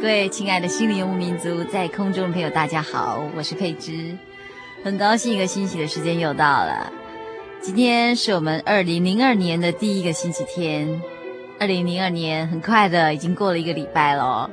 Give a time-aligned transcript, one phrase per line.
[0.00, 4.16] 各位亲爱的心灵游牧民族，在空中的朋友，大家好，我是佩芝，
[4.84, 6.92] 很高兴一个星期的时间又到了。
[7.60, 11.02] 今天是我们二零零二年的第一个星期天，
[11.58, 14.48] 二零零二年很快的已经过了一个礼拜了。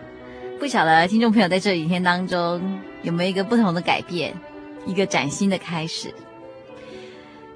[0.59, 4.33] 不晓得听众朋友在这几天当中有没有一个不同的改变，
[4.87, 6.11] 一个崭新的开始。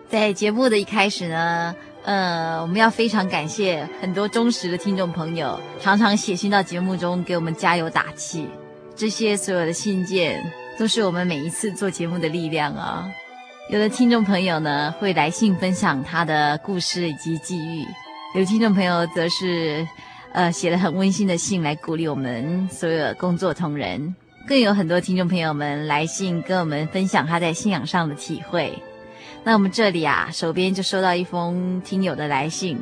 [0.08, 8.48] 在节目的一开始呢，呃，我们要非常感谢很多忠实的听众朋友，常常写信到节目中给我们加油打气。
[8.96, 10.44] 这些所有的信件
[10.78, 13.10] 都是我们每一次做节目的力量啊、
[13.70, 17.86] 有的听众朋友呢会来信分享他的故事以及际遇，
[18.36, 19.88] 有听众朋友则是
[20.34, 24.16] 呃写了很温馨的信来鼓励我们所有工作同仁，
[24.48, 28.74] 更有很多听众朋友们来信跟我们分享他在信仰上的体会。
[29.44, 32.78] 那我们这里啊，手边就收到一封听友的来信。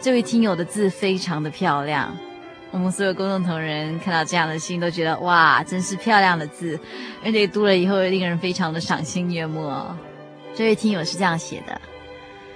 [0.00, 2.16] 这位听友的字非常的漂亮，
[2.70, 6.78] 我们所有公众同仁看到这样的信都觉得哇，真是漂亮的字，
[7.22, 9.94] 而且读了以后令人非常的赏心悦目哦。
[10.54, 11.78] 这位听友是这样写的：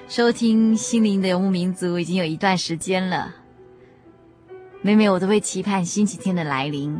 [0.08, 3.34] 收听心灵的游牧民族已经有一段时间了，
[4.80, 6.98] 每每我都会期盼星期天的来临，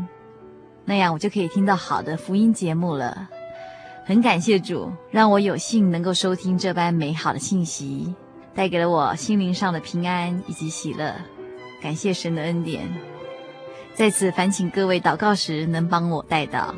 [0.84, 3.30] 那样我就可以听到好的福音节目了。
[4.06, 8.14] 很感谢主，让我有幸能够收听这般美好的信息，
[8.54, 11.14] 带给了我心灵上的平安以及喜乐。
[11.80, 12.86] 感谢神的恩典，
[13.94, 16.74] 在此烦请各位祷告时能帮我带到，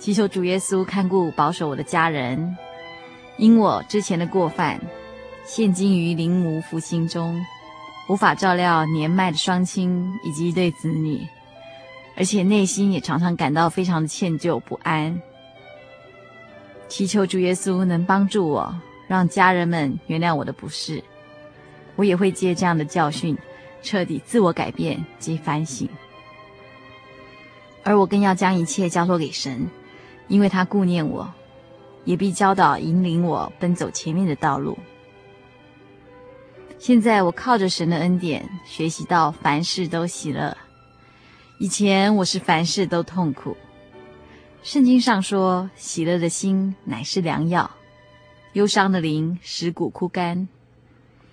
[0.00, 2.56] 祈求主耶稣看顾保守我的家人，
[3.36, 4.80] 因我之前的过犯，
[5.44, 7.40] 现今于灵无复兴中，
[8.08, 11.24] 无法照料年迈的双亲以及一对子女，
[12.16, 15.20] 而且内心也常常感到非常的歉疚不安。
[16.88, 18.74] 祈求主耶稣能帮助我，
[19.06, 21.02] 让家人们原谅我的不是。
[21.96, 23.36] 我也会借这样的教训，
[23.82, 25.88] 彻底自我改变及反省。
[27.84, 29.68] 而我更要将一切交托给神，
[30.28, 31.30] 因为他顾念我，
[32.04, 34.76] 也必教导引领我奔走前面的道路。
[36.78, 40.56] 现在我靠着神的恩典，学习到凡事都喜乐。
[41.58, 43.56] 以前我是凡事都痛苦。
[44.70, 47.70] 圣经上说：“喜乐的心乃是良药，
[48.52, 50.46] 忧伤的灵使骨枯干。”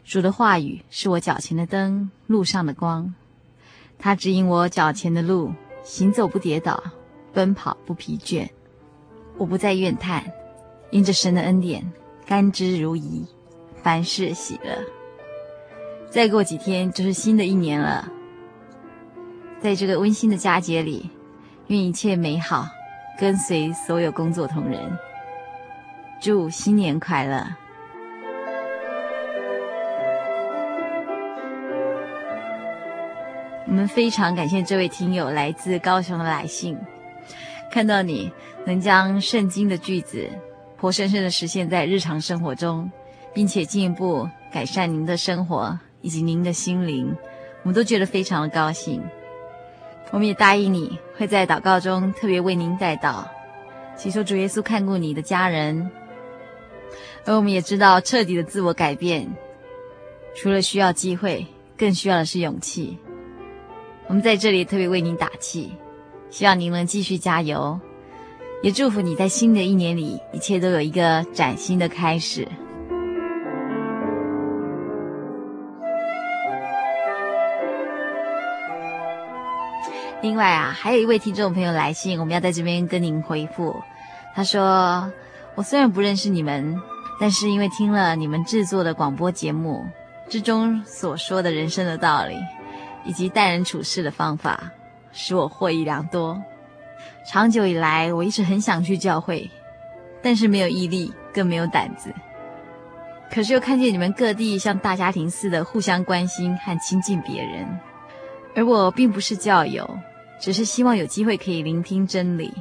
[0.05, 3.13] 主的话语是我脚前的灯，路上的光。
[3.99, 5.51] 他指引我脚前的路，
[5.83, 6.81] 行走不跌倒，
[7.33, 8.47] 奔跑不疲倦。
[9.37, 10.23] 我不再怨叹，
[10.89, 11.91] 因着神的恩典，
[12.25, 13.25] 甘之如饴，
[13.83, 14.81] 凡事喜乐。
[16.09, 18.09] 再过几天就是新的一年了，
[19.59, 21.09] 在这个温馨的佳节里，
[21.67, 22.65] 愿一切美好。
[23.17, 24.91] 跟随所有工作同仁，
[26.19, 27.47] 祝新年快乐！
[33.67, 36.77] 我们非常感谢这位听友来自高雄的来信，
[37.71, 38.31] 看到你
[38.65, 40.29] 能将圣经的句子
[40.77, 42.89] 活生生的实现在日常生活中，
[43.33, 47.15] 并且进一步改善您的生活以及您的心灵，
[47.63, 49.01] 我们都觉得非常的高兴。
[50.15, 53.29] 我们也答应你会在祷告中特别为您带到，
[53.97, 55.91] 祈求主耶稣看顾你的家人，
[57.25, 59.29] 而我们也知道，彻底的自我改变，
[60.33, 61.45] 除了需要机会，
[61.77, 62.97] 更需要的是勇气。
[64.07, 65.73] 我们在这里特别为您打气，
[66.29, 67.77] 希望您能继续加油，
[68.63, 72.47] 也祝福你在新的一年里，一切都有一个崭新的开始。
[80.25, 83.79] 另外啊，还有一位听众朋友来信，我们要在这边跟您回复。
[84.33, 85.07] 他说
[85.53, 86.81] ：“我虽然不认识你们，
[87.19, 89.85] 但是因为听了你们制作的广播节目
[90.27, 92.39] 之中所说的人生的道理，
[93.03, 94.71] 以及待人处事的方法，
[95.11, 96.41] 使我获益良多。
[97.31, 99.47] 长久以来，我一直很想去教会，
[100.23, 102.11] 但是没有毅力，更没有胆子。
[103.31, 107.79] 可是又看见你们各地像大家庭似的互相关心和亲近别人，
[108.55, 109.87] 而我并不是教友。”
[110.39, 112.53] 只是希望有机会可以聆听真理，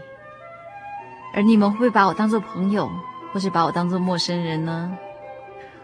[1.35, 2.91] 而你们会不会把我当作朋友，
[3.33, 4.97] 或是把我当作陌生人呢？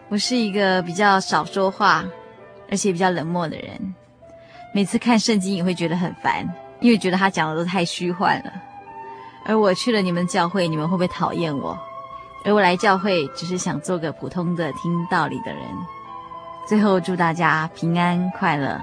[0.09, 2.05] 我是一个比较少说话，
[2.71, 3.95] 而且比较冷漠的人。
[4.73, 6.49] 每次看圣经也会觉得很烦，
[6.81, 8.53] 因为觉得他讲的都太虚幻了。
[9.45, 11.77] 而我去了你们教会，你们会不会讨厌我？
[12.45, 15.63] 而我来教会只是想做个普通的听道理的人。
[16.67, 18.81] 最后祝大家平安快乐。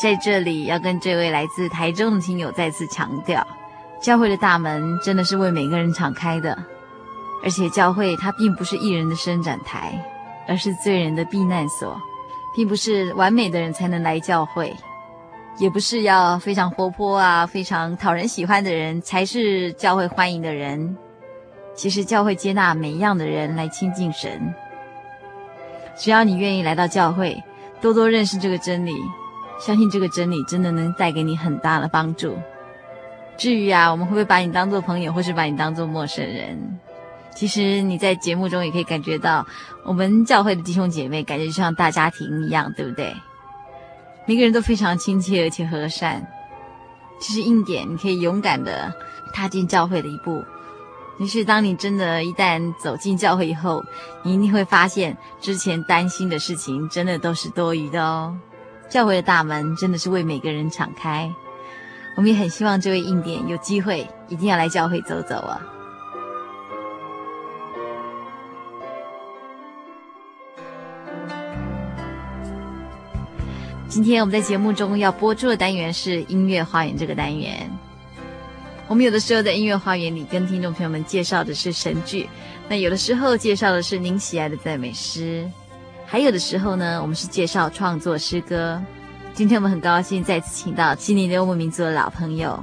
[0.00, 3.46] 在这里要跟这位来自台中的亲友再次强调，
[4.00, 6.56] 教会的大门真的是为每个人敞开的，
[7.44, 9.92] 而且教会它并不是义人的伸展台，
[10.48, 12.00] 而是罪人的避难所，
[12.56, 14.74] 并不是完美的人才能来教会，
[15.58, 20.96] 也不是要非常活泼啊、非常讨人喜欢的人才是教会欢迎的人。
[21.74, 24.54] 其实教会接纳每一样的人来亲近神，
[25.94, 27.42] 只要你愿意来到教会，
[27.82, 28.94] 多多认识这个真理。
[29.60, 32.36] 相信这个真理真的能带给你很大的帮助。
[33.36, 36.58] 至于啊，我们会不会把你当做朋友，或是把你当做陌生人？
[37.34, 39.46] 其实你在节目中也可以感觉到，
[39.84, 43.14] 我们教会的弟兄姐妹感觉就像大家庭一样，对不对？
[44.26, 46.26] 每个人都非常亲切而且和善。
[47.20, 48.92] 其实硬点，你可以勇敢的
[49.32, 50.42] 踏进教会的一步。
[51.18, 53.84] 于是，当你真的一旦走进教会以后，
[54.22, 58.34] 你一定会发现之前担心的事情真的都是多余的哦。
[58.90, 61.32] 教会的大门真的是为每个人敞开，
[62.16, 65.62] 我们也很希望这位印点有机会一定要来教会走走啊！
[73.88, 77.70] 今天我们在节目中要播出的单元是音乐花园这个单元。
[78.88, 82.28] 我们有的时候在音乐花园里跟听众朋友们介绍的是神剧，
[82.68, 85.48] 那有的时候介绍的是您喜爱的赞美诗。
[86.10, 88.82] 还有的时候呢，我们是介绍创作诗歌。
[89.32, 92.60] 今天我们很高兴再次请到心灵游牧民族的老朋友，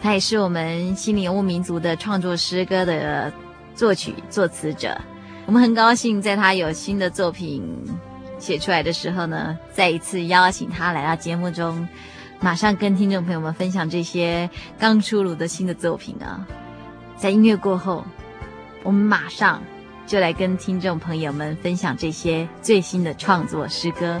[0.00, 3.32] 他也是我们心灵游牧民族的创作诗歌的
[3.74, 4.96] 作曲作词者。
[5.44, 7.68] 我们很高兴在他有新的作品
[8.38, 11.88] 写出来的时候呢，再一次邀请他来到节目中，
[12.38, 16.46] 马上跟听众朋友们分享这些刚出炉的新的作品啊。
[17.16, 18.06] 在音乐过后，
[18.84, 19.60] 我们马上。
[20.06, 24.20] 就来跟听众朋友们分享这些最新的创作诗歌。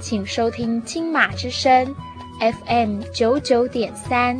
[0.00, 1.94] 请收听金马之声
[2.66, 4.38] ，FM 九九点三，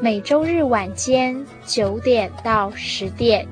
[0.00, 3.46] 每周日晚间九点到十点。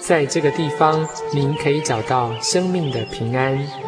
[0.00, 3.87] 在这个地方，您可以找到生命的平安。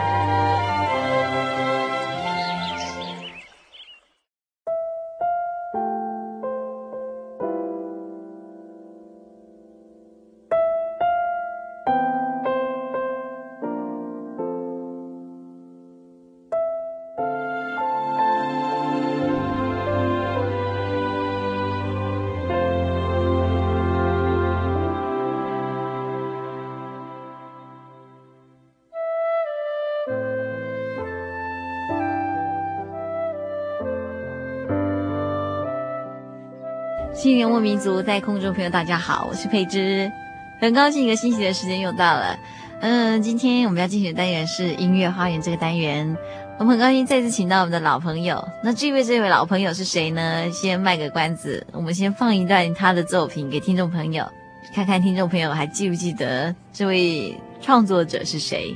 [38.03, 40.11] 在空中朋友，大家好，我是佩芝，
[40.59, 42.37] 很高兴一个星期的时间又到了。
[42.79, 46.15] 嗯，今天我们要进行的单元是音乐花园这个单元，
[46.59, 48.47] 我们很高兴再次请到我们的老朋友。
[48.63, 50.47] 那这位这位老朋友是谁呢？
[50.51, 54.29] 先卖个关子，我们先放一段他的作品给听众朋友，
[54.75, 58.75] 看看听众朋友还记不记得这位创作者是谁？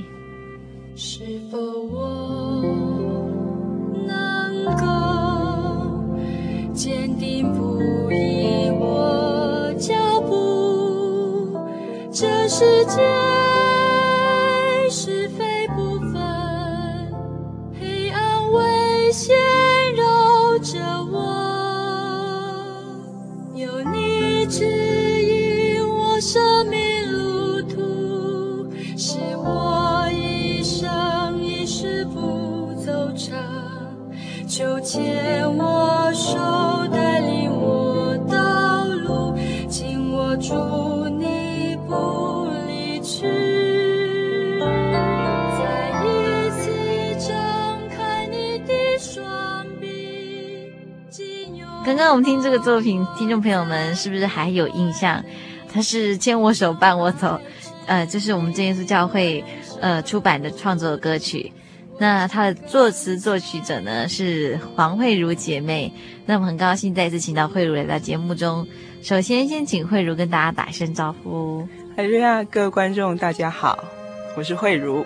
[0.96, 1.20] 是
[1.52, 2.25] 否我
[52.56, 55.22] 个作品，听众朋友们是不是还有印象？
[55.70, 57.38] 他是牵我手伴我走，
[57.86, 59.44] 呃，这是我们真耶稣教会
[59.82, 61.52] 呃出版的创作歌曲。
[61.98, 65.92] 那他的作词作曲者呢是黄慧如姐妹。
[66.24, 68.66] 那我们很高兴再次请到慧茹来到节目中。
[69.02, 71.68] 首先，先请慧茹跟大家打一声招呼。
[71.94, 73.84] 海瑞亚，各位观众，大家好，
[74.34, 75.04] 我是慧如。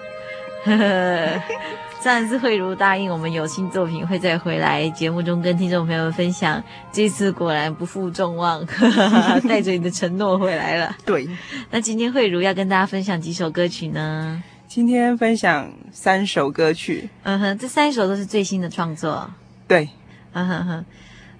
[2.02, 8.64] 上一次慧茹答应我们有新作品会再回来节目中跟听众朋友们分享，这次果然不负众望，
[9.47, 10.97] 带着你的承诺回来了。
[11.04, 11.28] 对，
[11.71, 14.42] 那今天慧茹要跟大家分享几首歌曲呢？
[14.66, 19.30] 今天分享三首歌曲，嗯哼，这三首都是最新的创作，
[19.69, 19.87] 对，
[20.33, 20.85] 嗯哼哼，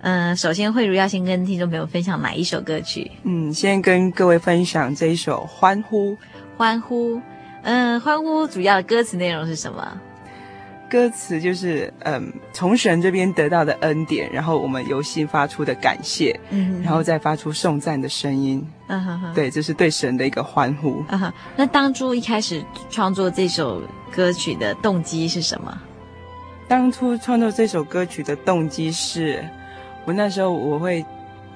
[0.03, 3.11] 嗯，首先慧茹要先跟听众朋友分享哪一首歌曲？
[3.23, 6.13] 嗯，先跟各位分享这一首《欢呼》，
[6.59, 7.19] 欢呼，
[7.63, 9.99] 嗯，欢呼主要的歌词内容是什么？
[10.91, 21.05] 歌词就是嗯，从神这边得到的恩典，然后我们由心发出的感谢，嗯哼，然后再发出颂赞的声音，嗯哼哼，对，这是对神的一个欢呼。
[21.09, 23.81] 嗯哼，那当初一开始创作这首
[24.11, 25.81] 歌曲的动机是什么？
[26.67, 29.45] 当初创作这首歌曲的动机是，
[30.05, 31.05] 我那时候我会，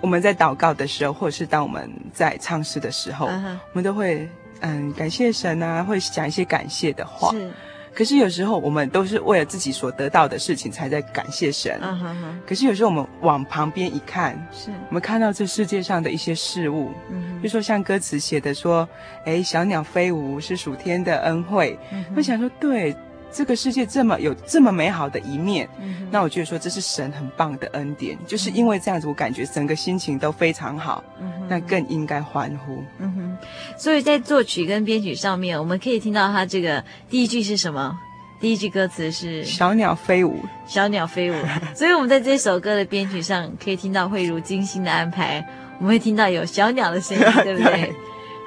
[0.01, 4.29] 我们在祷告的时候，或者是当我们在唱诗的时候，我们都会
[4.61, 7.33] 嗯感谢神啊，会讲一些感谢的话。
[7.33, 7.51] 是。
[7.95, 11.79] 可是有时候我们都是为了自己所得到的事情才在感谢神。
[11.81, 12.41] 嗯哼哼。
[12.47, 18.89] 可是有时候我们往旁边一看，是我们看到这世界上的一些事物，嗯，比如说像歌词写的说，
[19.25, 21.79] 哎，小鸟飞舞是属天的恩惠。
[21.93, 22.95] 嗯，我想说，对。
[23.35, 32.83] 这个世界这么有这么美好的一面，嗯，那我觉得说这是神很棒的恩典，嗯，就是因为这样子，我感觉整个心情都非常好，嗯，那更应该欢呼。
[33.01, 33.37] 嗯哼，
[33.77, 37.99] 所以在作曲跟编曲上面，我们可以听到他这个第一句是什么？
[38.41, 41.35] 第一句歌词是小鸟飞舞，小鸟飞舞。
[41.75, 45.45] 所以我们在这首歌的编曲上可以听到慧如精心的安排，
[45.79, 47.73] 我们会听到有小鸟的声音， 对不对？
[47.73, 47.95] 对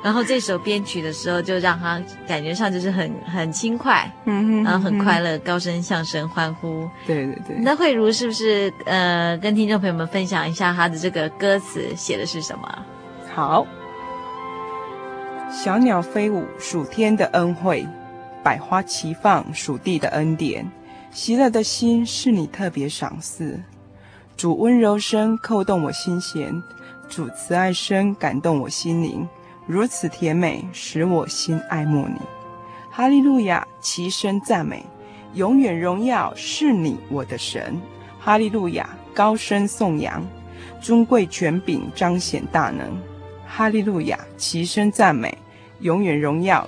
[0.04, 6.88] 然后这首编曲的时候，就让他感觉上就是很很轻快，嗯哼，然后很快乐，高声向神欢呼。
[7.06, 7.58] 对对对。
[7.60, 12.86] 那慧茹是不是呃，跟听众朋友们分享一下他的这个歌词写的是什么？
[13.34, 13.66] 好，
[15.52, 17.86] 小鸟飞舞，属天的恩惠；
[18.44, 20.66] 百花齐放，属地的恩典。
[21.12, 23.60] 喜乐的心是你特别赏赐，
[24.38, 26.62] 主温柔声扣动我心弦，
[27.10, 29.28] 主慈爱声感动我心灵。
[29.68, 32.22] 如此甜美，使我心爱慕你。
[32.90, 34.86] 哈利路亚，齐声赞美，
[35.34, 37.78] 永远荣耀是你我的神。
[38.18, 40.26] 哈利路亚，高声颂扬，
[40.82, 42.98] 尊贵权柄彰显大能。
[43.46, 45.38] 哈利路亚，齐声赞美，
[45.82, 46.66] 永远荣耀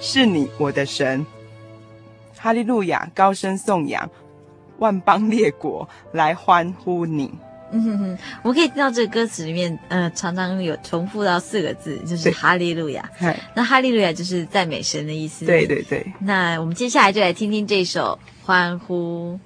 [0.00, 1.24] 是你我的神。
[2.34, 4.08] 哈利路亚，高声颂扬，
[4.78, 7.30] 万邦列国来欢呼你。
[7.70, 13.08] 嗯哼哼，我们可以听到这个歌词里面，呃，常常有重复到四个字，就是哈利路亚。
[13.54, 15.44] 那哈利路亚就是赞美神的意思。
[15.44, 16.06] 对对对。
[16.20, 19.38] 那我们接下来就来听听这首欢呼。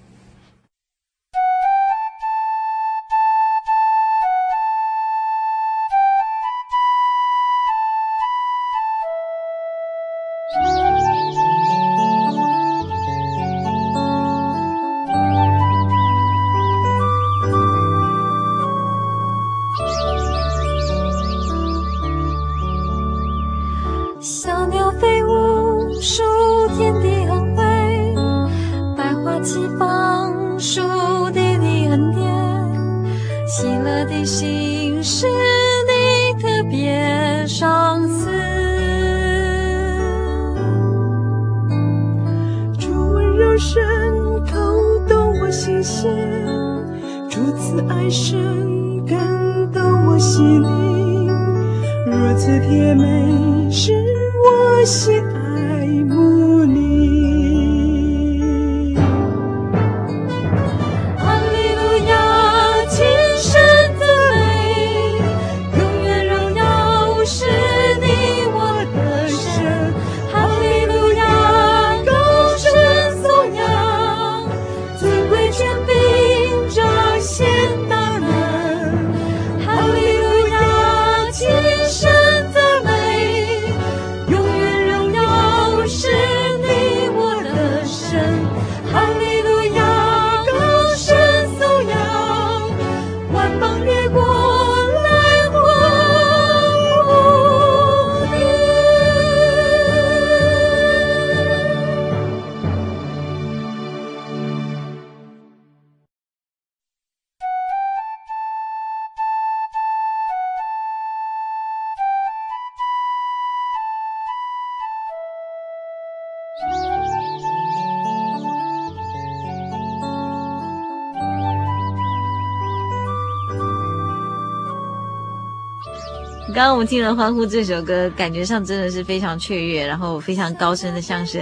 [126.55, 131.41] 刚刚我们听了《欢呼》这首歌，感觉上真的是非常雀跃，然后非常高声的相声，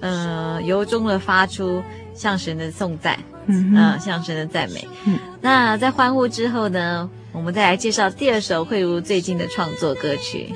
[0.00, 4.86] 嗯、呃，由衷的发出相声的颂赞，嗯、呃，向神的赞美。
[5.06, 10.52] 嗯，那在欢呼之后呢，我们再来介绍第二首慧如最近的创作歌曲。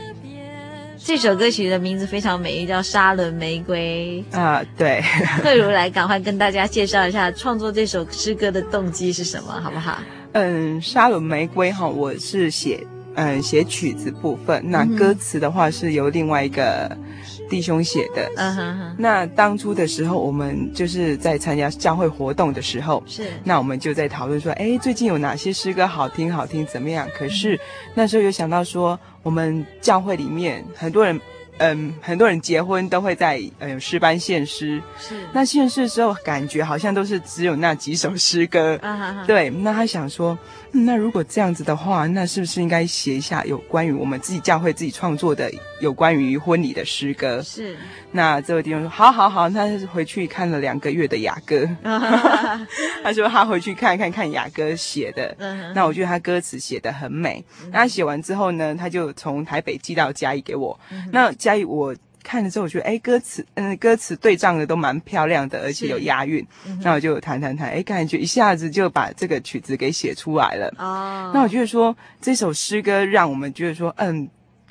[0.98, 4.62] 这首歌曲的名字非常美丽，叫《沙仑玫瑰》啊。
[4.76, 5.02] 对，
[5.42, 9.96] 慧如来赶快跟大家介绍一下创作这首诗歌的动机是什么，好不好？
[10.32, 12.86] 嗯，《沙仑玫瑰》哈，我是写。
[13.16, 16.94] 嗯，写曲子部分，那歌词的话是由另外一个
[17.48, 18.30] 弟兄写的。
[18.36, 18.96] 嗯哼哼。
[18.98, 23.24] 那当初的时候，我们就是在参加教会活动的时候，是。
[23.42, 26.30] 那我们就在讨论说，哎，最近有哪些诗歌好听？
[26.30, 27.08] 好听怎么样？
[27.16, 27.58] 可是
[27.94, 31.18] 那时候有想到说，我们教会里面很多人
[31.58, 35.26] 嗯，很多人结婚都会在嗯诗班献诗，是。
[35.32, 39.48] 那献诗的时候，感觉好像都是只有那几首诗歌，啊、哈哈对。
[39.48, 40.38] 那他想说、
[40.72, 47.42] 嗯，那如果这样子的话，那是不是应该写一下有关于我们自己教会自己创作的有关于婚礼的诗歌？
[47.42, 47.74] 是。
[48.12, 52.66] 那这位弟兄说，好好好，他回去看了两个月的雅歌，啊、哈哈
[53.02, 57.42] 他说他回去看看看雅歌写的，嗯、那我觉得他歌词写的很美。
[57.62, 61.32] 嗯、那他写完之后呢，他就从台北寄到嘉义给我，嗯、那。
[61.46, 66.44] 嘉义，我看了之后，我觉得哎，歌词嗯，歌词对仗的都蛮漂亮的，而且有押韵。
[66.66, 70.66] 嗯、那我就弹弹弹，哎，感觉一下子就把这个曲子给写出来了。
[70.76, 74.28] 哦，那我觉得说这首诗歌让我们觉得说，嗯，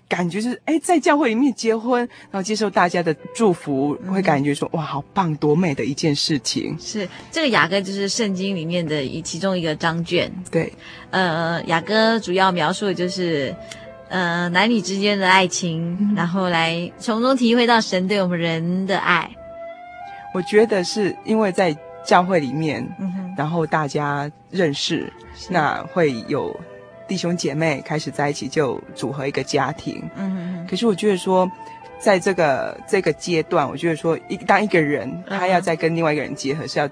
[0.09, 6.77] 感觉是哎，在教会里面结婚，然后接受大家的祝福，嗯、会感觉说哇，好棒，多美的一件事情。
[6.77, 10.29] 是这个雅歌，就是圣经里面的一其中一个章卷。
[10.51, 10.73] 对，
[11.09, 13.55] 呃，雅歌主要描述的就是。
[14.09, 19.29] 呃，男女之间的爱情，嗯、然后来从中体会到神对我们人的爱。
[20.33, 22.87] 我觉得是因为在教会里面，
[23.35, 25.11] 然后大家认识，
[25.49, 26.55] 那会有
[27.07, 30.03] 弟兄姐妹开始在一起，就组合一个家庭。
[30.15, 30.67] 嗯哼哼。
[30.67, 31.49] 可是我觉得说，
[31.97, 36.87] 在这个这个阶段，我觉得说，一当一个人他要再跟另外一个人结合，是要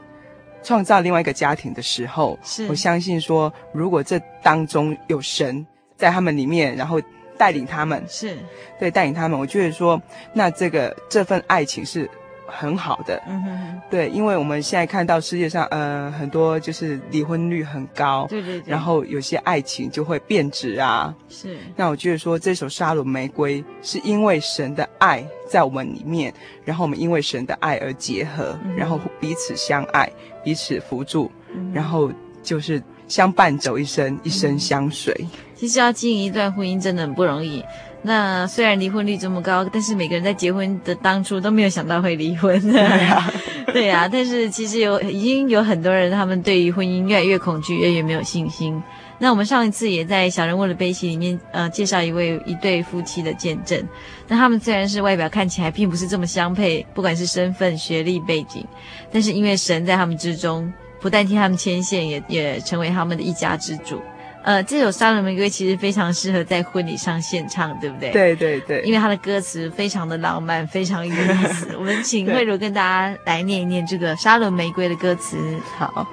[0.63, 5.63] 创造另外一个家庭的时候，是我相信说，如果这当中有神。
[5.95, 7.01] 在他们里面，然后
[7.38, 8.38] 带领他们，是。
[8.79, 9.39] 对带领他们。
[9.39, 10.01] 我觉得说，
[10.34, 12.10] 那这个这份爱情是
[12.45, 13.21] 很好的。
[13.27, 21.15] 嗯哼哼，对，因为我们现在看到世界上，呃，很多就是离婚率很高，对对对，然后有些爱情就会变质啊。
[21.29, 26.34] 是，那我觉得说，这首沙鲁玫瑰是因为神的爱在我们里面，
[26.65, 30.12] 然后我们因为神的爱而结合，嗯、然后彼此相爱，
[30.43, 35.13] 彼此扶助，嗯、然后就是相伴走一生，一生相随。
[35.20, 35.28] 嗯
[35.63, 37.63] 其实要经营一段婚姻真的很不容易。
[38.02, 42.60] 那虽然离婚率这么高，但是每个人在结婚的当初都没有想到会离婚。
[42.70, 43.32] 对呀，
[43.72, 44.10] 对呀。
[44.12, 48.84] 但是其实有已经有很多人，他们对于婚姻越来越恐惧，越来越没有信心。
[49.20, 53.82] 那我们上一次也在小人物的悲喜里面，呃，介绍一位一对夫妻的见证。
[54.28, 58.66] 那他们虽然是外表看起来并不是这么相配，不管是身份、学历、背景，
[59.13, 64.02] 但是因为神在他们之中，不但替他们牵线，也也成为他们的一家之主。
[64.42, 68.12] 呃，这首《沙仑玫瑰》其实非常适合在婚礼上献唱，对不对？
[68.12, 71.76] 对对对，因为它的歌词非常的浪漫，非常有意思。
[71.80, 75.38] 我们请慧茹跟大家来念一念这个《沙仑玫瑰》的歌词。
[75.78, 76.08] 好，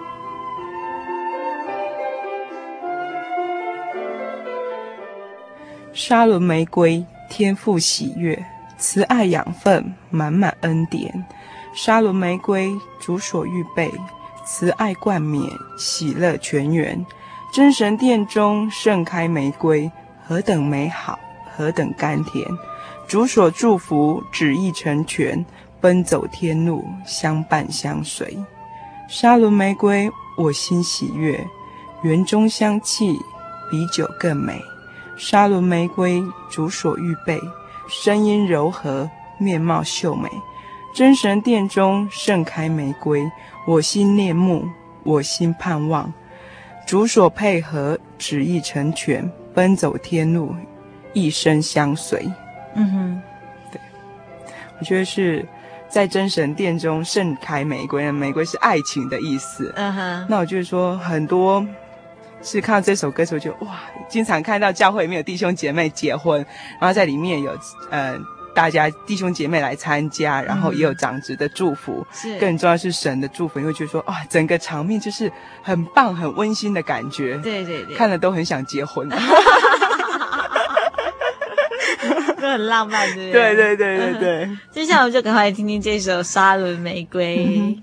[5.97, 6.99] 《沙仑玫瑰》，
[7.29, 8.45] 天赋喜悦，
[8.77, 11.25] 慈爱养分，满满恩典。
[11.75, 12.69] 沙仑玫瑰，
[13.01, 13.91] 主所预备，
[14.53, 17.07] 慈爱冠冕，喜乐全源。
[17.53, 19.89] 真神殿中盛开玫瑰，
[20.27, 21.17] 何等美好，
[21.57, 22.45] 何等甘甜！
[23.07, 25.47] 主所祝福，旨意成全，
[25.81, 28.37] 奔走天路，相伴相随。
[29.09, 31.47] 沙仑玫瑰，我心喜悦，
[32.03, 33.17] 园中香气
[33.71, 34.61] 比酒更美。
[35.17, 37.41] 沙仑玫瑰，主所预备，
[37.89, 39.09] 声音柔和，
[39.39, 40.29] 面貌秀美。
[40.93, 43.23] 真神殿中盛开玫瑰，
[43.67, 44.67] 我心念慕，
[45.05, 46.13] 我心盼望。
[46.87, 50.55] 主所配合，旨意成全，奔走天路，
[51.13, 52.29] 一生相随。
[52.75, 53.23] 嗯哼，
[53.71, 53.81] 对，
[54.79, 55.47] 我觉得是
[55.89, 59.73] 在真神殿中盛开玫瑰，玫瑰是爱情的意思。
[59.77, 61.65] 嗯哼，那我就是说，很多
[62.43, 66.45] 是看到这首歌时候就哇，经常看到教会里面有弟兄姐妹结婚，
[66.81, 67.57] 然后在里面有
[67.91, 68.19] 呃。
[68.55, 75.31] 大家弟兄姐妹来参加，然后也有长子的祝福，是更重要是神的祝福，因为觉得说哇，整个场面就是
[75.63, 77.37] 很棒、很温馨的感觉。
[77.39, 79.09] 对对对，看了都很想结婚，
[82.41, 84.51] 都很浪漫，对对对对对对。
[84.73, 87.39] 接下来我们就赶快来听听这首《沙仑玫瑰》。
[87.61, 87.83] 嗯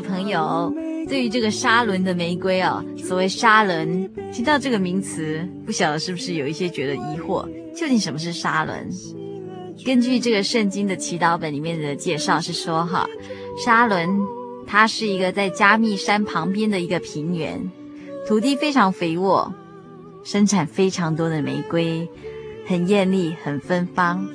[0.00, 0.72] 朋友，
[1.08, 7.48] 对于这个沙仑的玫瑰哦，所谓沙仑，听到这个名词，不晓得是不是有一些觉得疑惑？
[7.74, 8.88] 究竟什么是沙仑？
[9.84, 13.06] 根据这个圣经的祈祷本里面的介绍是说，哈，
[13.64, 14.20] 沙仑
[14.66, 17.70] 它是一个在加密山旁边的一个平原，
[18.28, 19.52] 土地非常肥沃，
[20.22, 22.06] 生产非常多的玫瑰，
[22.66, 24.28] 很艳丽，很芬芳。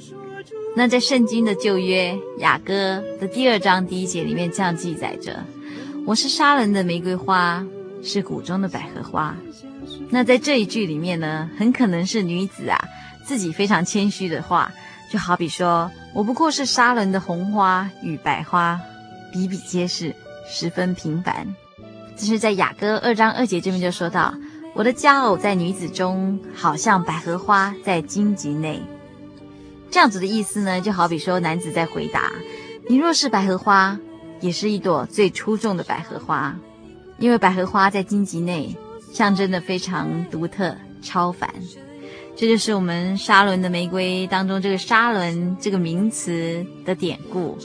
[0.76, 5.42] 那在圣经的旧约雅歌的第二章第一节里面这样记载着
[6.06, 7.66] ：“我是沙人的玫瑰花，
[8.04, 9.36] 是谷中的百合花。”
[10.12, 12.80] 那在这一句里面呢，很可能是女子啊
[13.26, 14.72] 自己非常谦虚的话，
[15.12, 18.80] 就好比说：“我不过是沙人的红花与白花，
[19.34, 20.14] 比比皆是，
[20.48, 21.56] 十分平凡。”
[22.16, 24.32] 这是在雅歌二章二节这边就说到
[24.76, 28.80] ：“我的佳偶在女子中，好像百合花在荆棘内。”
[29.90, 32.32] 这样子的意思呢，就好比说，男子在回答
[32.88, 34.00] ：“你若是百合花，
[34.42, 36.58] 也是一朵最出众的百合花，
[37.18, 38.76] 因为百合花在荆棘内，
[39.12, 41.50] 象征的非常独特、超凡。”
[42.38, 47.58] 这就是我们沙伦的玫瑰当中这个“沙伦”这个名词的典故。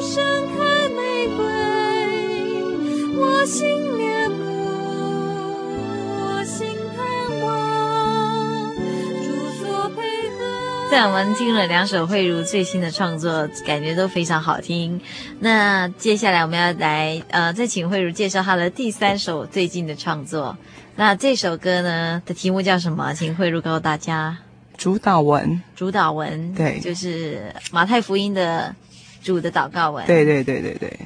[0.00, 1.44] 盛开玫瑰，
[3.16, 3.99] 我心。
[10.90, 15.00] 在我们听了两首慧茹最新的创作，感觉都非常好听。
[15.38, 20.58] 那接下来我们要来呃，再请慧茹介绍她的第三首最近的创作。
[20.96, 23.14] 那这首歌呢的题目叫什么？
[23.14, 24.36] 请慧茹告诉大家。
[24.76, 25.62] 主祷文。
[25.76, 26.52] 主祷文。
[26.54, 28.74] 对，就是马太福音的
[29.22, 30.04] 主的祷告文。
[30.06, 30.98] 对对对对对。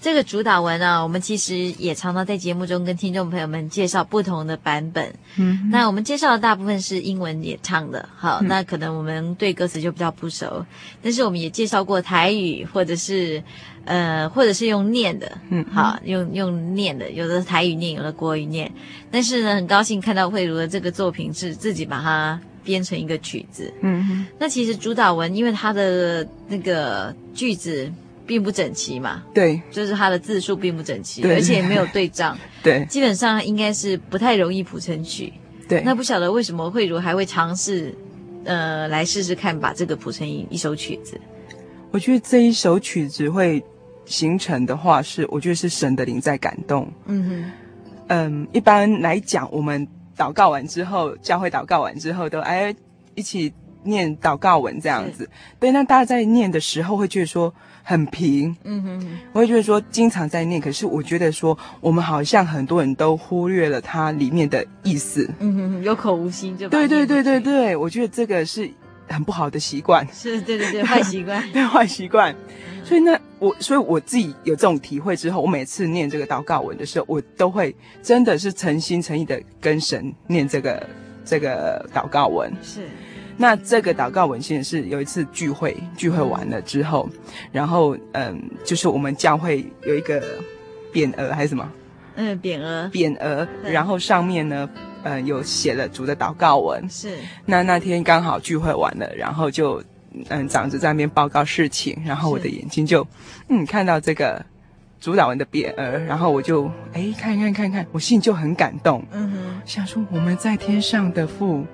[0.00, 5.12] 这个主打文呢，我们其实也常常在节目中跟听众朋友们介绍不同的版本。
[5.36, 10.64] 嗯，那我们介绍的大部分是英文演唱的，好，嗯、那可能我们对歌词就比较不熟。
[11.02, 13.42] 但是我们也介绍过台语，或者是
[13.86, 18.70] 呃，或者是用念的，嗯，好，用用念的，有的台语念，有的国语念。
[19.10, 23.74] 但是呢，很高兴看到慧茹的这个作品是自己把它编成一个曲子。
[23.80, 27.92] 嗯哼，那其实主打文，因为它的那个句子。
[28.28, 35.32] 并不整齐嘛，对，就是它的字数并不整齐，而且也没有对仗， 对，基本上应该是不太容易谱成曲，
[35.66, 35.80] 对。
[35.80, 37.96] 那不晓得为什么慧茹还会尝试，
[38.44, 41.18] 呃，来试试看把这个谱成一一首曲子。
[41.90, 43.64] 我觉得这一首曲子会
[44.04, 46.86] 形成的话是，我觉得是神的灵在感动。
[47.06, 47.52] 嗯哼，
[48.08, 49.88] 嗯，一般来讲，我们
[50.18, 52.76] 祷告完之后，教会祷告完之后都哎
[53.14, 53.50] 一起
[53.84, 55.26] 念祷告文这样子，
[55.58, 55.72] 对。
[55.72, 57.50] 那大家在念的时候会觉得说。
[57.88, 68.70] 很平，嗯哼哼，我会觉得说经常在念，可是我觉得说我们好像很多人都忽略了它里面的意思，嗯哼哼，有口无心就对对对对对，我觉得这个是
[69.08, 72.36] 很不好的习惯，是，对对对，坏习惯， 对坏习惯，
[72.84, 80.86] 所以呢，我所以我自己有这种体会之后，我每次念这个祷告文的时候，我都会真的是诚心诚意的跟神念这个
[81.24, 82.86] 这个祷告文，是。
[83.40, 87.08] 那这个祷告文献是有一次聚会，聚会完了之后，
[87.52, 90.20] 然后嗯，就是我们教会有一个
[90.92, 91.70] 匾额还是什么？
[92.16, 92.90] 嗯，匾额。
[92.92, 94.68] 匾额，然后上面呢，
[95.04, 96.84] 嗯，有写了主的祷告文。
[96.90, 97.16] 是。
[97.46, 99.80] 那那天刚好聚会完了，然后就
[100.30, 103.06] 嗯，长子在那边报告事情，然后我的眼睛就
[103.48, 104.44] 嗯看到这个
[105.00, 109.00] 主祷文的匾额，然后我就哎看看看看，我心里就很感动。
[109.12, 111.64] 嗯哼，想说我们在天上的父。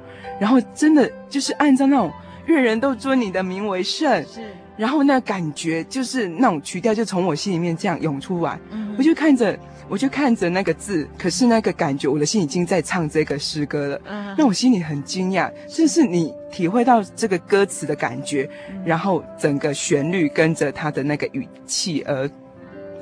[0.41, 2.13] 然后真的就是按照那种
[2.47, 4.43] 愿人都尊你的名为圣，是。
[4.77, 9.57] 然后那感觉就是那种曲调就从我心里面这样涌出来，嗯，我就看着
[9.89, 22.29] 我就看着那个字，可是那个感觉我的心已经在唱这个诗歌了，嗯，那我心里很惊讶，就是你体会到这个歌词的感觉，嗯，然后整个旋律跟着他的那个语气而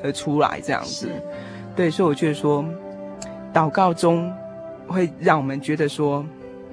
[0.04, 1.08] 而出来这样子，
[1.74, 2.62] 对，所以我觉得说，
[3.50, 4.30] 祷告中
[4.86, 6.22] 会让我们觉得说。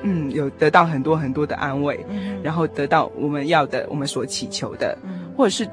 [0.01, 5.67] 嗯，有得到很多很多的安慰，嗯，然后得到我们要的，我们所祈求的，嗯，或者是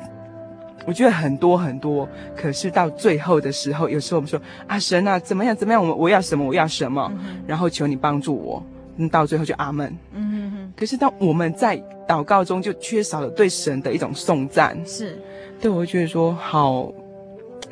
[0.86, 8.62] 我觉得很多很多，可是到最后的时候，有时候我们说啊，神啊，怎么样怎么样，我我要什么我要什么，嗯，然后求你帮助我，
[8.96, 15.18] 嗯，到最后就阿门，嗯哼，可是当我们在祷告中就缺少了对神的一种颂赞，是，
[15.60, 16.92] 对，我会觉得说好，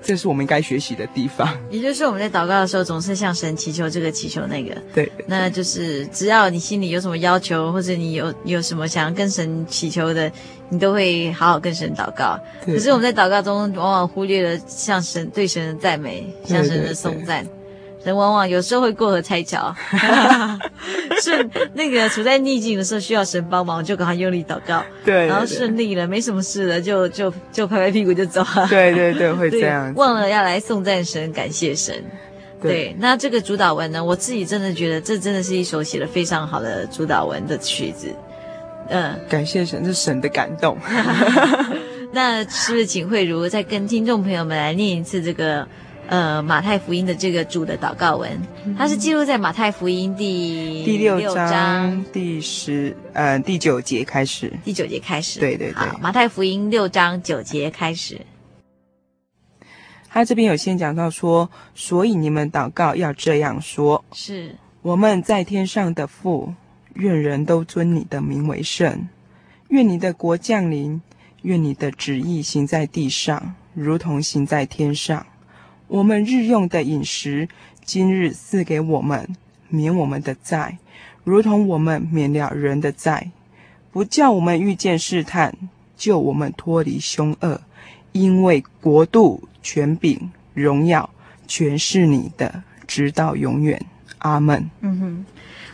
[0.04, 1.48] 这是我们应该学习的地方。
[1.70, 4.76] 也就是，我们在祷告的时候，总是向神祈求这个，祈求那个。
[4.94, 10.30] 对，那就是只要你心里有什么要求，或者你有有什么想要跟神祈求的，
[10.68, 12.38] 你都会好好跟神祷告。
[12.64, 17.42] 可是我们在祷告中，往往忽略了向神对神的赞美，向神的颂赞。
[17.42, 17.63] 对对对
[18.04, 19.74] 人往往有时候会过河拆桥，
[21.22, 32.04] 顺那个处在逆境的时候需要神帮忙，就赶快用力祷告，对，对，对，然后顺利了，没什么事了，就就就拍拍屁股就走了，对对对，会 这样，忘了要来颂赞神，感谢神，
[32.60, 38.14] 对，那这个主祷文呢，我自己真的觉得这真的是一首写的非常好的主祷文的曲子，
[38.90, 40.76] 嗯，感谢神，是神的感动。
[42.12, 45.66] 那是不是请慧茹再跟听众朋友们来念一次这个？
[46.06, 48.38] 呃，马太福音的这个主的祷告文，
[48.76, 54.52] 它是记录在马太福音第第六章第十呃第九节开始。
[54.62, 55.88] 第九节开始，对对对。
[56.00, 58.20] 马太福音六章九节开始。
[60.10, 66.52] 他这边有先讲到说，所以你们祷告要这样说：是我们在天上的父，
[66.92, 69.08] 愿人都尊你的名为圣，
[69.68, 71.00] 愿你的国降临，
[71.42, 75.26] 愿你的旨意行在地上，如同行在天上。
[75.88, 77.48] 我们日用的饮食，
[77.84, 79.28] 今日赐给我们，
[79.68, 80.78] 免我们的债，
[81.22, 83.30] 如同我们免了人的债，
[83.92, 85.54] 不叫我们遇见试探，
[85.96, 87.60] 救我们脱离凶恶，
[88.12, 91.10] 因为国度、权柄、荣耀，
[91.46, 93.84] 全是你的，直到永远。
[94.18, 94.70] 阿门。
[94.80, 95.26] 嗯哼，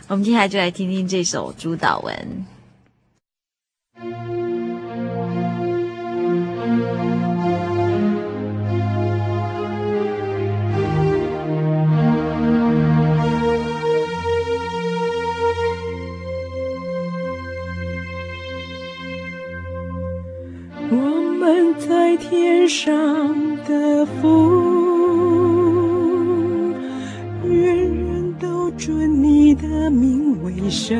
[0.09, 2.45] 我们接下来就来听听这首主祷文。
[21.87, 22.93] 在天上
[23.67, 24.27] 的父，
[27.43, 30.95] 愿人都尊你的名为圣，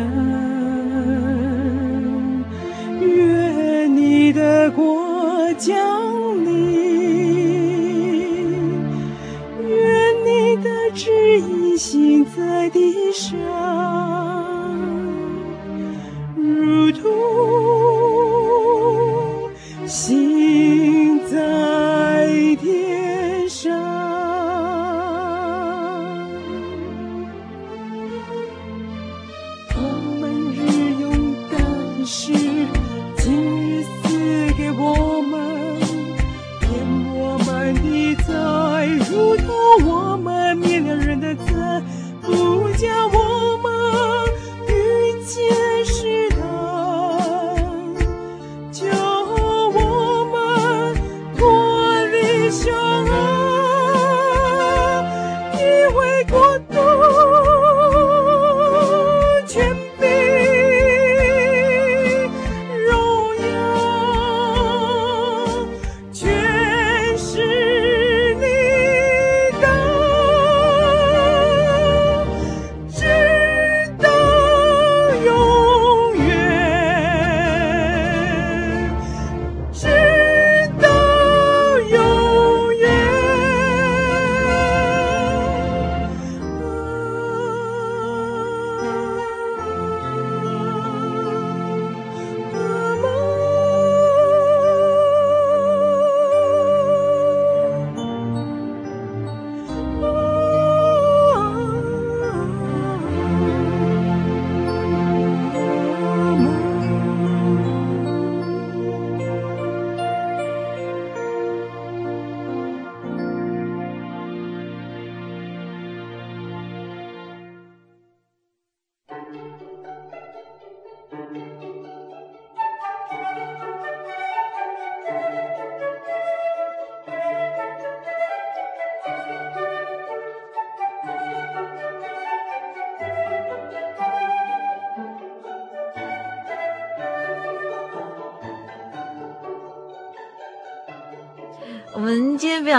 [2.99, 5.75] 愿你的国降
[6.43, 6.51] 临，
[9.59, 9.77] 愿
[10.25, 13.37] 你的旨意行在地上，
[16.35, 17.90] 如同。
[19.91, 21.35] 心在
[22.61, 23.69] 天上，
[29.75, 29.81] 我
[30.17, 30.61] 们日
[30.97, 31.11] 用
[31.49, 31.57] 的
[31.99, 32.31] 饮食，
[33.17, 35.77] 今日赐给我们，
[36.61, 36.71] 免
[37.13, 38.31] 我们的债，
[39.11, 39.45] 如同
[39.85, 41.83] 我们免了人的债，
[42.21, 42.29] 不
[42.77, 43.30] 叫我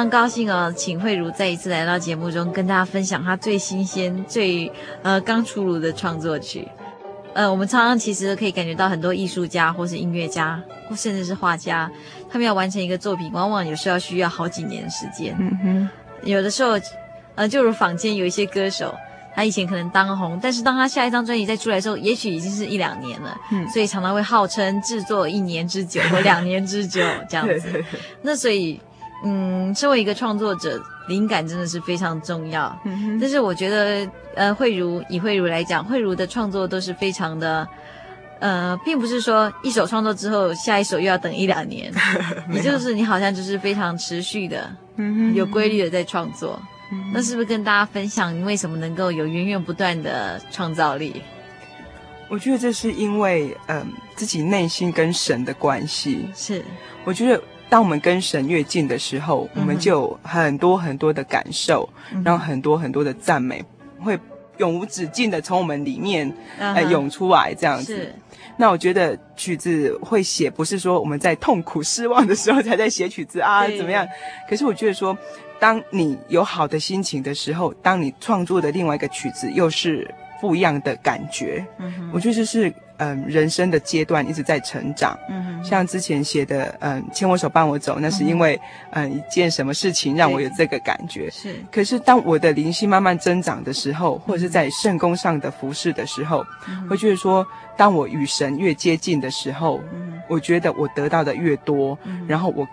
[0.03, 6.67] 常高兴哦，请慧茹再一次来到节目中，跟大家分享她最新鲜、最呃刚出炉的创作曲。
[7.35, 11.89] 呃，我们常常其实可以感觉到很多艺术家，或是音乐家，或甚至是画家，
[12.29, 15.37] 他们要完成一个作品，往往有时候需要好几年的时间。
[15.39, 15.89] 嗯哼，
[16.25, 16.77] 有的时候，
[17.37, 18.93] 呃，就如坊间有一些歌手，
[19.37, 23.39] 他以前可能当红，但是当他下一张专辑再出来的时候，也许已经是一两年了。
[23.53, 27.85] 嗯，所以常常会号称制作一年之久或两年之久这样子。
[28.23, 28.81] 那所以。
[29.25, 32.77] 嗯，身为一个创作者，灵感真的是非常重要。
[32.85, 33.21] 嗯哼。
[33.21, 37.67] 但是我觉得，呃，慧如以慧如来讲，慧如的创作都是非常的，
[38.41, 41.93] 呃，并不是说一首创作之后，下一首又要等一两年，
[42.53, 44.69] 也就是你好像就是非常持续的，
[45.35, 46.61] 有规律的在创作。
[46.91, 47.13] 嗯。
[47.15, 51.23] 那是不是跟大家分享你为什么能够有源源不断的创造力？
[52.29, 56.29] 我觉得这是因为，嗯、呃，自己内心跟神的关系。
[56.35, 56.65] 是，
[57.05, 57.41] 我觉得。
[57.73, 63.65] 当我们跟神越近的时候，我们就有很多很多的感受，嗯、然后很多很多的赞美
[63.99, 64.19] 会
[64.59, 68.15] 永无止境的从我们里面呃涌出来，这样子。
[68.59, 74.07] 那我觉得曲子会写，不是说我们在痛苦失望的时候才在写曲子啊，怎么样？
[74.47, 75.17] 可是我觉得说，
[75.59, 80.07] 当你有好的心情的时候，当你创作的另外一个曲子又是
[80.43, 81.65] 不一样的感觉。
[81.79, 82.71] 嗯，我觉得这是。
[83.03, 85.19] 嗯，人生的阶段一直在成长。
[85.29, 88.55] 嗯，像之前写的，嗯，牵我手伴我走，那是因为，
[88.93, 91.29] 嗯，嗯，一件什么事情让我有这个感觉。
[91.31, 91.57] 是。
[91.73, 97.45] 可是当我的灵性慢慢增长的时候，或者是在圣工上的服饰的时候，嗯，会觉得说，
[97.77, 102.65] 当我与神越接近的时候，嗯，我觉得我得到的越多，嗯，然后我，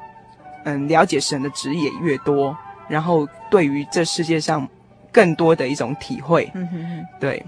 [0.66, 2.56] 嗯，了解神的旨意也越多，
[2.88, 4.68] 然后对于这世界上
[5.12, 6.52] 更多的一种体会。
[6.54, 7.44] 嗯哼哼，对。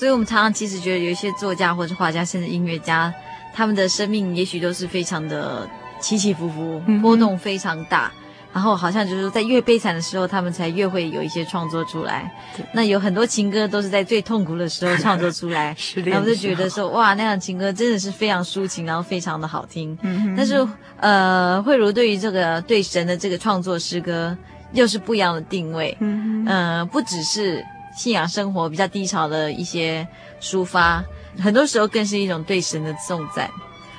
[0.00, 3.12] 所以，我们常常其实觉得有一些作家或者画家，甚至音乐家，
[3.52, 5.68] 他们的生命也许都是非常的
[6.00, 8.10] 起起伏伏，波动非常大。
[8.50, 12.32] 然后，好像就是，在越悲惨的时候，他们才越会有一些创作出来。
[12.72, 15.76] 那有很多情歌都是在最痛苦的时候 创作出来，
[16.06, 19.94] 然后就觉得说，哇，那样情歌真的是非常抒情，然后非常的好听。
[20.00, 24.34] 嗯，但是，呃，慧如对于这个对神的这个创作诗歌，
[24.72, 25.94] 又是不一样的定位。
[26.00, 27.62] 嗯，呃，不只是。
[28.00, 30.08] 信仰生活比较低潮的一些
[30.40, 31.04] 抒发，
[31.38, 33.50] 很多时候更是一种对神的颂赞。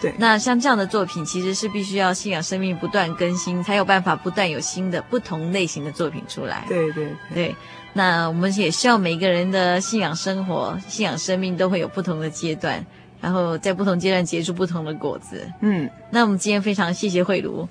[0.01, 6.65] 对，那像这样的作品，其实是必须要信仰生命不断更新，才有办法不断有新的不同类型的作品出来。
[6.67, 7.55] 对对对，对。
[7.93, 12.83] 那我们也希望每个人的信仰生活、信仰生命都会有不同的阶段，
[13.21, 15.47] 然后在不同阶段结出不同的果子。
[15.59, 17.69] 嗯，那我们今天非常谢谢慧茹。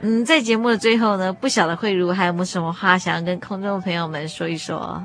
[0.00, 5.02] 嗯，在节目的最后呢，不晓得慧茹还有没有什么话想要跟空中的朋友们说一说？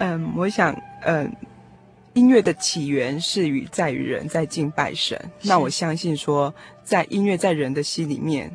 [0.00, 1.30] 嗯，我想，嗯，
[2.14, 5.18] 音乐的起源是与在于人在敬拜神。
[5.42, 8.50] 那我相信说，在音乐在人的心里面，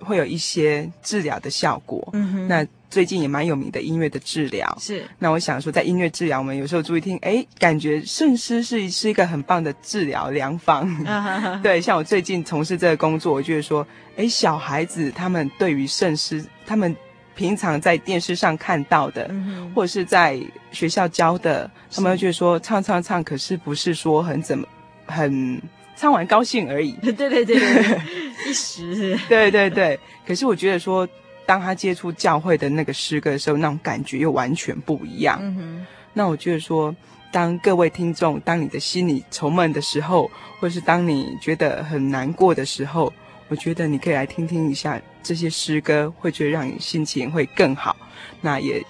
[0.00, 2.06] 会有一些治疗的效果。
[2.12, 2.48] 嗯哼。
[2.48, 4.76] 那最近也蛮有名的音乐的治疗。
[4.80, 5.04] 是。
[5.20, 10.88] 那我想说，在音乐治疗，我们有时候注意听，哎，感觉圣诗是是一个很棒的治疗良方。
[11.62, 13.86] 对，像我最近从事这个工作，我觉得说，
[14.16, 16.94] 哎，小孩子他们对于圣诗，他们。
[17.38, 20.36] 平常在电视上看到的，嗯、或者是在
[20.72, 24.66] 学校教的，他们会觉得说唱唱唱，可是不是说很怎么
[25.06, 25.62] 很
[25.94, 26.90] 唱完高兴而已。
[26.94, 27.56] 对对对对，
[28.50, 29.16] 一时。
[29.28, 31.08] 对对对，可是我觉得说，
[31.46, 35.38] 当他接触教会的那个诗歌的时候，那种感觉又完全不一样。
[35.40, 35.86] 嗯哼。
[36.12, 36.92] 那我觉得说，
[37.30, 40.28] 当各位听众，当你的心里愁闷的时候，
[40.58, 43.12] 或是当你觉得很难过的时候，
[43.48, 45.00] 我觉得你可以来听听一下。
[45.20, 47.94] 这些诗歌会觉得让你心情会更好，
[48.40, 48.82] 那也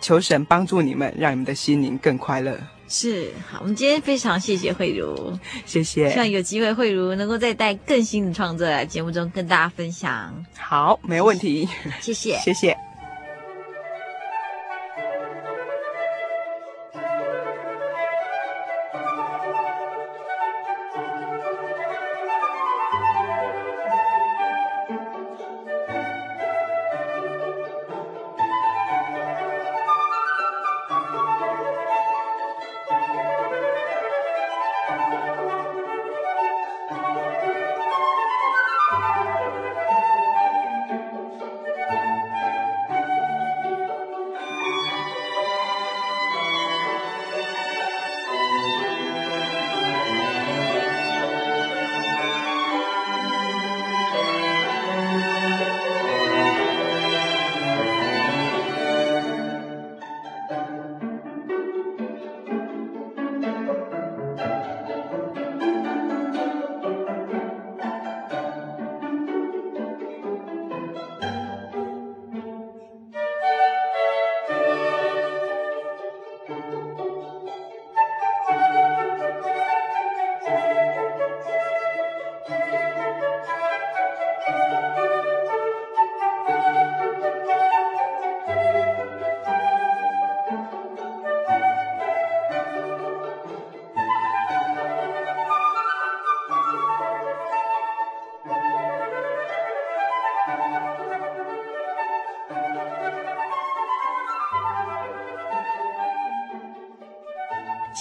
[0.00, 2.58] 求神帮助你们，让你们的心灵更快乐。
[2.88, 6.10] 是，好，我们今天非常谢谢慧茹，谢谢。
[6.10, 10.44] 希望有机会慧茹能够再带更新的创作来节目中跟大家分享。
[10.56, 11.68] 好，没问题。
[12.00, 12.85] 谢谢，谢谢。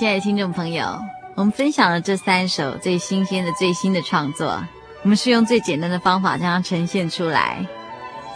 [0.05, 1.03] 亲爱的听众朋友，
[1.33, 4.63] 我们分享了这三首最新鲜的最新的创作，
[5.01, 7.65] 我们是用最简单的方法将它呈现出来，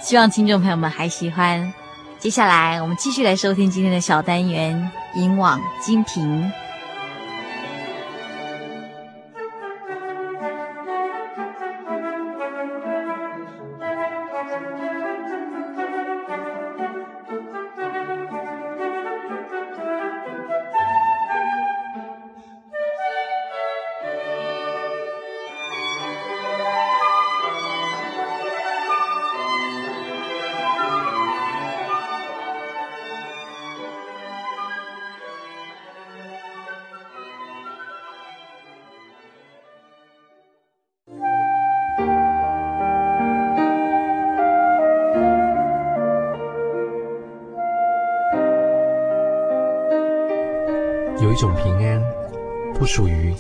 [0.01, 1.71] 希望听众朋友们还喜欢。
[2.17, 6.51] 接下来，我们继续来收听今天的小单元《引网金瓶》。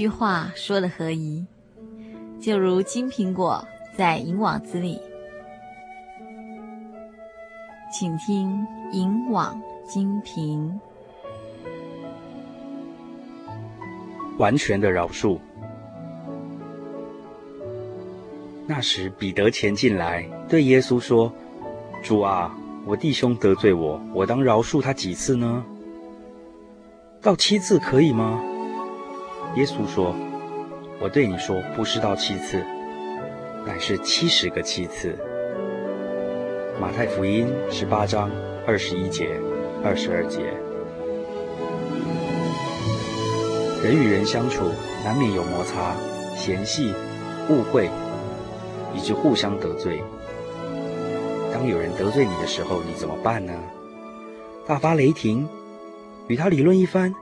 [0.00, 1.44] 句话说的合宜，
[2.40, 3.62] 就如金苹果
[3.94, 4.98] 在银网子里。
[7.92, 10.80] 请听《银网金瓶》。
[14.38, 15.38] 完全的饶恕。
[18.66, 21.30] 那时，彼得前进来，对耶稣说
[22.02, 25.62] ：“主啊，我弟兄得罪我，我当饶恕他几次呢？
[27.20, 28.42] 到七次可以吗？”
[29.56, 30.14] 耶稣说
[31.02, 32.64] ：“我对你说，不是到七次，
[33.66, 35.18] 乃是七十个七次。”
[36.80, 38.30] 马太福音十八章
[38.64, 39.28] 二十一节、
[39.84, 40.54] 二十二节。
[43.82, 44.70] 人与人相处，
[45.04, 45.96] 难免有摩擦、
[46.36, 46.94] 嫌隙、
[47.48, 47.90] 误会，
[48.94, 50.00] 以致互相得罪。
[51.52, 53.52] 当有人得罪你的时候，你怎么办呢？
[54.64, 55.48] 大发雷霆，
[56.28, 57.12] 与他理论一番？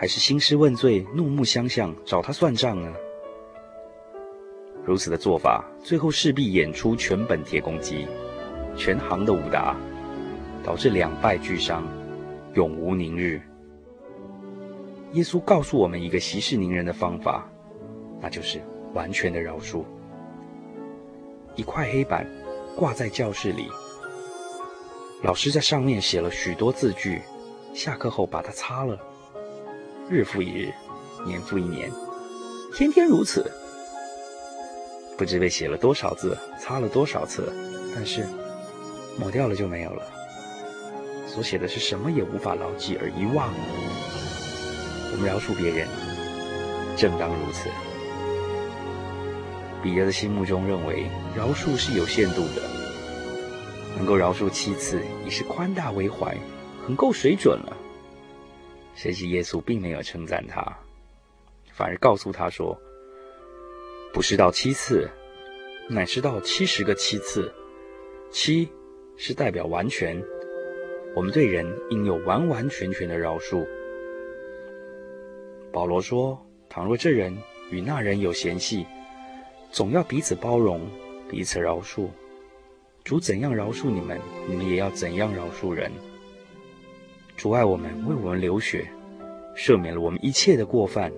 [0.00, 2.90] 还是兴师问罪、怒目相向，找他算账呢？
[4.82, 8.06] 如此的做法，最后势必演出全本铁公鸡、
[8.74, 9.76] 全行的武打，
[10.64, 11.86] 导致两败俱伤，
[12.54, 13.42] 永无宁日。
[15.12, 17.46] 耶稣告诉我们一个息事宁人的方法，
[18.22, 18.58] 那就是
[18.94, 19.84] 完全的饶恕。
[21.56, 22.26] 一块黑板
[22.74, 23.66] 挂在教室里，
[25.22, 27.20] 老师在上面写了许多字句，
[27.74, 28.98] 下课后把它擦了。
[30.10, 30.72] 日复一日，
[31.24, 31.88] 年复一年，
[32.74, 33.48] 天天如此。
[35.16, 37.52] 不知被写了多少字，擦了多少次，
[37.94, 38.26] 但是
[39.16, 40.02] 抹掉了就没有了。
[41.28, 43.54] 所写的是什么也无法牢记而遗忘。
[45.12, 45.86] 我们饶恕别人，
[46.96, 47.68] 正当如此。
[49.80, 51.06] 彼得的心目中认为
[51.36, 52.62] 饶恕是有限度的，
[53.96, 56.36] 能够饶恕七次已是宽大为怀，
[56.84, 57.76] 很够水准了。
[58.94, 60.62] 谁知耶稣并没有称赞他，
[61.72, 62.78] 反而告诉他说
[64.12, 65.08] ：“不是到七次，
[65.88, 67.52] 乃是到七十个七次。
[68.30, 68.68] 七
[69.16, 70.22] 是代表完全，
[71.14, 73.66] 我们对人应有完完全全的饶恕。”
[75.72, 76.38] 保罗说
[76.68, 77.36] ：“倘若这人
[77.70, 78.84] 与那人有嫌隙，
[79.70, 80.86] 总要彼此包容，
[81.28, 82.08] 彼此饶恕。
[83.02, 85.90] 主怎样饶恕你们，你们也要怎样饶恕人。”
[87.40, 88.86] 阻碍我们，为我们流血，
[89.56, 91.10] 赦免了我们一切的过犯，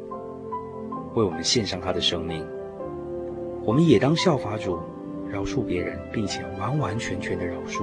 [1.15, 2.47] 为我们献上他的生命。
[3.65, 4.79] 我们也当效法主，
[5.29, 7.83] 饶恕别人，并且完完全全的饶恕。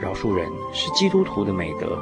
[0.00, 1.98] 饶恕人是基督徒的美德。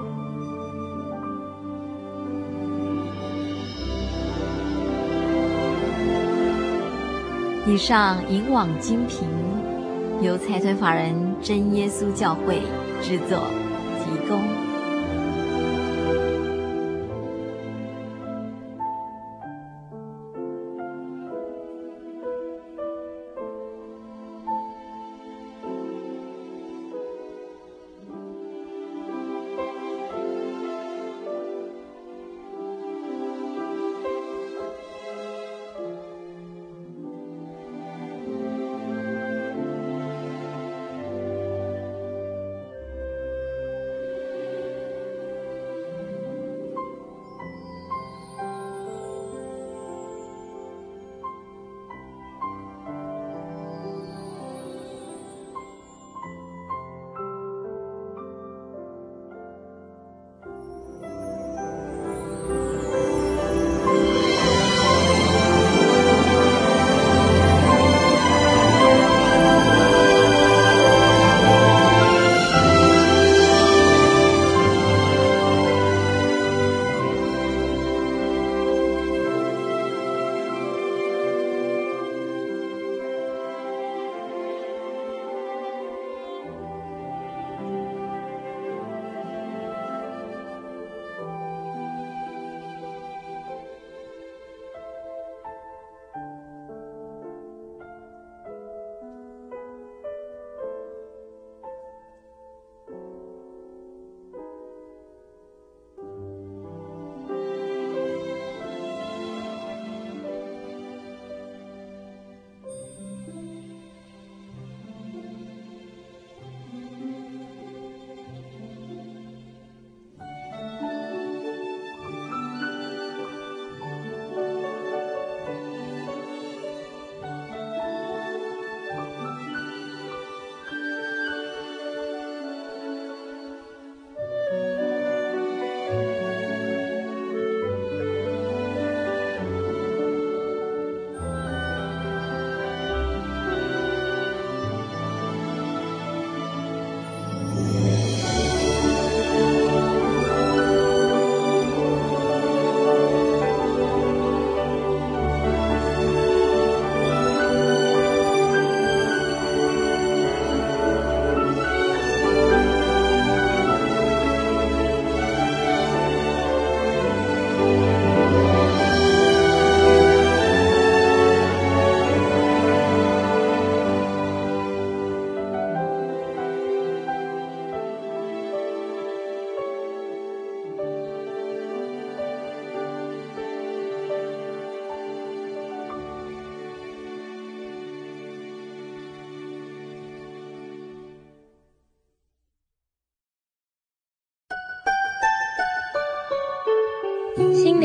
[7.66, 9.26] 以上引网精品，
[10.22, 11.12] 由财团法人
[11.43, 12.61] 真耶稣教会
[13.03, 13.43] 制作。
[14.28, 14.57] 提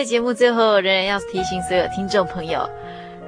[0.00, 2.66] 在节目最后，仍然要提醒所有听众朋友，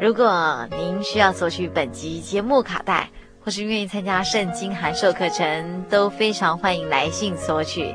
[0.00, 3.10] 如果您需要索取本集节目卡带，
[3.44, 7.94] 或是愿意参加圣经函授课程，都非常欢迎来信索取。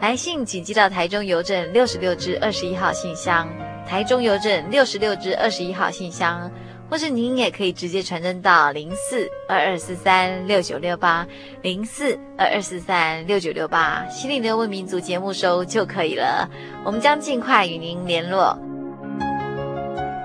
[0.00, 3.48] 来信请寄到台中邮政六十六支二十一号信箱，
[3.86, 6.50] 台中邮政六十六支二十一号信箱。
[6.88, 11.26] 或是您也可以直接传真到零四二二四三六九六八
[11.62, 16.48] 零四二二四三六九六八，心灵的游牧民族节目收就可以了。
[16.84, 18.58] 我们将尽快与您联络。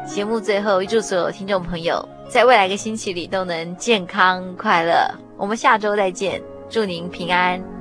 [0.06, 5.10] 节目最后，预祝所有听众朋友在未来一个星期里都能健康快乐。
[5.38, 7.81] 我们下周再见，祝您平安。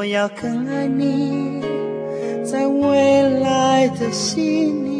[0.00, 1.60] 我要更爱你。
[2.42, 4.99] 在未来的信里，